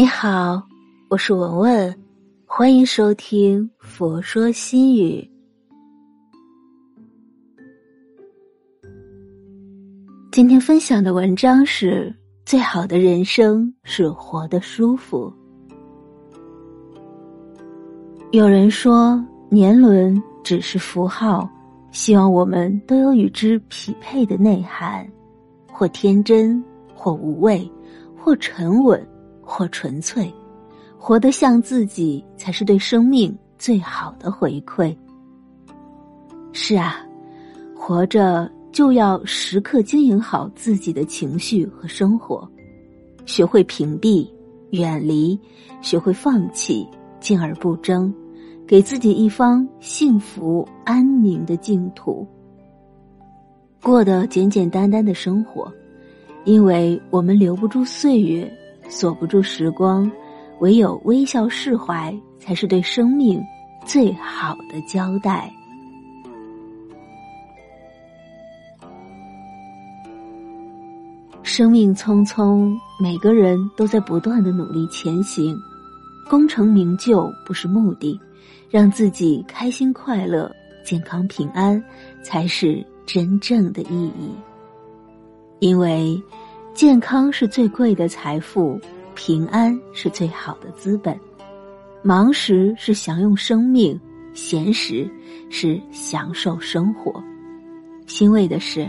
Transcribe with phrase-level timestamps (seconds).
[0.00, 0.62] 你好，
[1.08, 1.92] 我是文文，
[2.46, 5.28] 欢迎收听《佛说心语》。
[10.30, 12.14] 今天分享的文章是：
[12.44, 15.32] 最好的人生是活得舒服。
[18.30, 19.20] 有人说，
[19.50, 21.50] 年轮只是符号，
[21.90, 25.04] 希望我们都有与之匹配的内涵，
[25.72, 26.62] 或天真，
[26.94, 27.68] 或无畏，
[28.16, 29.04] 或沉稳。
[29.48, 30.30] 或纯粹，
[30.98, 34.94] 活得像自己，才是对生命最好的回馈。
[36.52, 36.96] 是啊，
[37.74, 42.46] 活着就要时刻经营好自己的情绪和生活，
[43.24, 44.28] 学会屏蔽、
[44.72, 45.40] 远离，
[45.80, 46.86] 学会放弃，
[47.18, 48.12] 静而不争，
[48.66, 52.26] 给自己一方幸福安宁的净土，
[53.82, 55.72] 过得简简单单的生活，
[56.44, 58.52] 因为我们留不住岁月。
[58.88, 60.10] 锁不住时光，
[60.60, 63.40] 唯有微笑释怀，才是对生命
[63.86, 65.52] 最好的交代。
[71.42, 75.56] 生命匆匆，每个人都在不断的努力前行，
[76.30, 78.18] 功成名就不是目的，
[78.70, 80.50] 让自己开心快乐、
[80.84, 81.82] 健康平安，
[82.22, 84.32] 才是真正的意义。
[85.60, 86.20] 因为。
[86.78, 88.80] 健康是最贵的财富，
[89.16, 91.18] 平安是最好的资本。
[92.02, 94.00] 忙时是享用生命，
[94.32, 95.10] 闲时
[95.50, 97.20] 是享受生活。
[98.06, 98.88] 欣慰的是，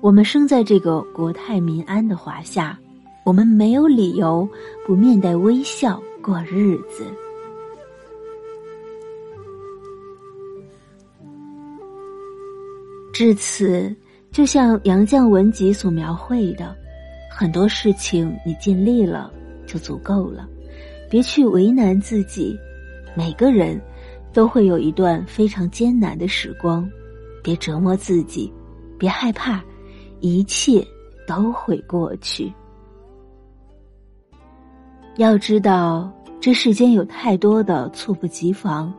[0.00, 2.78] 我们生在这个国泰民安的华夏，
[3.24, 4.48] 我们没有理由
[4.86, 7.04] 不面带微笑过日子。
[13.12, 13.92] 至此，
[14.30, 16.72] 就像杨绛文集所描绘的。
[17.38, 19.30] 很多事情你尽力了
[19.66, 20.48] 就足够了，
[21.10, 22.58] 别去为难自己。
[23.14, 23.78] 每个人
[24.32, 26.90] 都会有一段非常艰难的时光，
[27.44, 28.50] 别折磨自己，
[28.98, 29.62] 别害怕，
[30.20, 30.82] 一切
[31.28, 32.50] 都会过去。
[35.18, 36.10] 要知道，
[36.40, 38.90] 这世间有太多的猝不及防，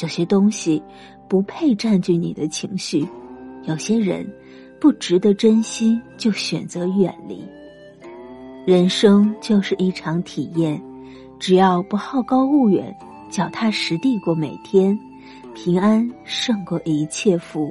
[0.00, 0.82] 有些东西
[1.28, 3.06] 不配占据你的情绪，
[3.64, 4.26] 有些人
[4.80, 7.46] 不值得珍惜，就选择远离。
[8.64, 10.80] 人生就是一场体验，
[11.38, 12.96] 只要不好高骛远，
[13.28, 14.98] 脚踏实地过每天，
[15.54, 17.68] 平安胜过一切福，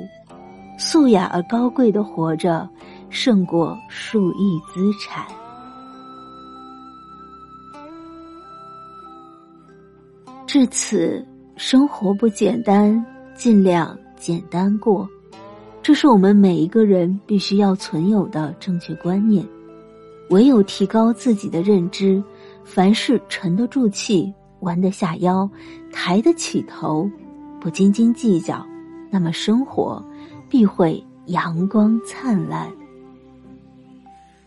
[0.78, 2.70] 素雅而高贵的活着，
[3.10, 5.26] 胜过数亿资产。
[10.46, 11.26] 至此，
[11.56, 13.04] 生活不简单，
[13.36, 15.10] 尽量简单过，
[15.82, 19.44] 这是我们每一个人必须要存有的正确观念。
[20.30, 22.24] 唯有提高自己的认知，
[22.64, 25.50] 凡事沉得住气，弯得下腰，
[25.92, 27.10] 抬得起头，
[27.60, 28.66] 不斤斤计较，
[29.12, 30.04] 那么生活
[30.50, 32.72] 必会阳光灿烂。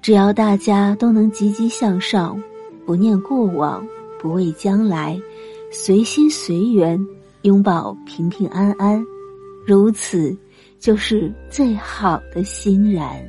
[0.03, 2.41] 只要大家都能积极向上，
[2.85, 3.87] 不念过往，
[4.19, 5.21] 不畏将来，
[5.71, 6.99] 随心随缘，
[7.43, 9.05] 拥抱平平安安，
[9.67, 10.37] 如此
[10.79, 13.21] 就是最好的欣然。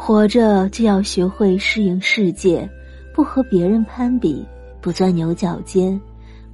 [0.00, 2.66] 活着就要学会适应世界，
[3.12, 4.46] 不和别人攀比，
[4.80, 6.00] 不钻牛角尖，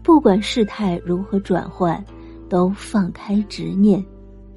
[0.02, 2.02] 不管事态如何转换，
[2.48, 4.02] 都放开执念，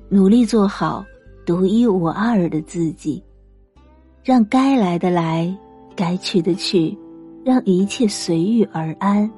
[0.08, 1.06] 努力做好
[1.46, 3.22] 独一无二的自己，
[4.24, 5.54] 让该来的来，
[5.94, 6.98] 该去的去，
[7.44, 9.30] 让一切随遇而安。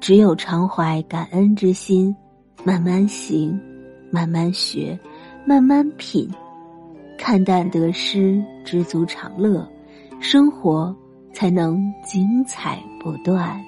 [0.00, 2.16] 只有常怀感恩之心，
[2.64, 3.60] 慢慢行，
[4.10, 4.98] 慢慢学，
[5.46, 6.28] 慢慢品。
[7.18, 9.66] 看淡得失，知足常乐，
[10.20, 10.94] 生活
[11.32, 13.60] 才能精彩不断。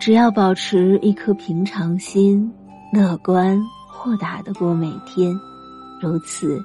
[0.00, 2.52] 只要保持一颗平常心，
[2.92, 5.32] 乐观豁达的过每天，
[6.00, 6.60] 如此，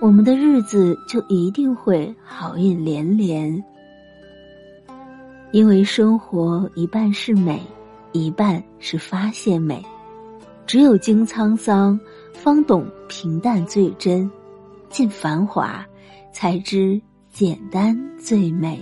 [0.00, 3.62] 我们的日子就一定会好运连连。
[5.52, 7.60] 因为生活一半是美，
[8.12, 9.84] 一半是发现美。
[10.70, 11.98] 只有经沧桑，
[12.32, 14.30] 方懂平淡最真；
[14.88, 15.84] 尽繁华，
[16.32, 18.78] 才知简单最美。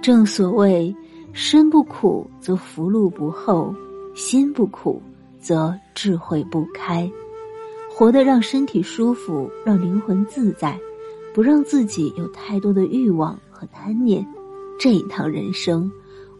[0.00, 0.94] 正所谓，
[1.32, 3.74] 身不苦则福禄不厚，
[4.14, 5.02] 心不苦
[5.40, 7.10] 则智慧不开。
[7.90, 10.78] 活得让身体舒服，让灵魂自在，
[11.34, 14.24] 不让自己有太多的欲望和贪念，
[14.78, 15.90] 这一趟人生，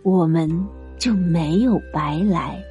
[0.04, 0.48] 我们
[1.00, 2.62] 就没有白来。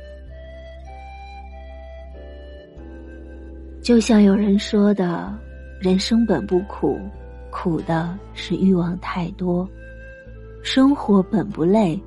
[3.82, 5.36] 就像有人说的，
[5.80, 7.00] 人生本不苦，
[7.50, 9.68] 苦的是欲望太多；
[10.62, 12.00] 生活本不累，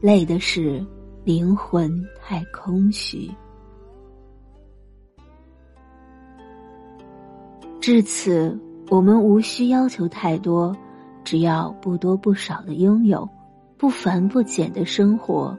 [0.00, 0.84] 累的是
[1.22, 3.30] 灵魂太空虚。
[7.80, 8.58] 至此，
[8.90, 10.76] 我们无需要求太多，
[11.22, 13.28] 只要不多不少的拥有，
[13.78, 15.56] 不繁不简的生活，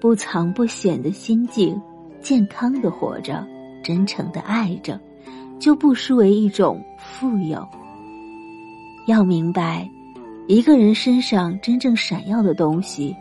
[0.00, 1.80] 不藏不显的心境，
[2.20, 3.46] 健康的活着，
[3.86, 5.00] 真诚的爱着，
[5.60, 7.64] 就不失为一种富有。
[9.06, 9.88] 要明白，
[10.48, 13.14] 一个人身上真正闪耀的东西，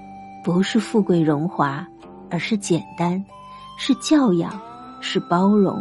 [0.43, 1.87] 不是富贵荣华，
[2.31, 3.23] 而是简单，
[3.77, 4.59] 是教养，
[5.01, 5.79] 是包容，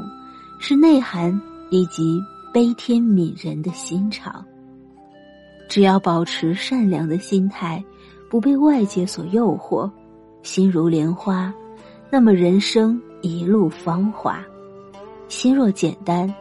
[0.61, 1.41] 是内涵，
[1.71, 2.21] 以及。
[2.53, 4.45] 悲天悯人的心肠，
[5.69, 7.85] 只要保持善良的心态，
[8.31, 9.91] 不被外界所诱惑，
[10.45, 11.53] 心如莲花，
[12.11, 14.41] 那么人生一路芳华。
[15.29, 16.33] 心若简单，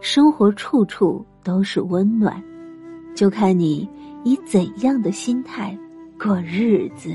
[0.00, 2.42] 生活处处都是温暖，
[3.14, 3.88] 就看你
[4.24, 5.76] 以怎样的心态
[6.20, 7.14] 过日子。